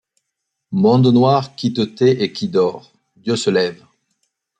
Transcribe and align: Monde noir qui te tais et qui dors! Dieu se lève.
Monde 0.71 1.11
noir 1.13 1.55
qui 1.55 1.73
te 1.73 1.81
tais 1.81 2.23
et 2.23 2.33
qui 2.33 2.47
dors! 2.47 2.91
Dieu 3.17 3.35
se 3.35 3.51
lève. 3.51 3.85